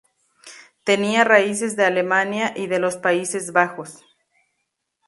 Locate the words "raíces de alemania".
1.23-2.53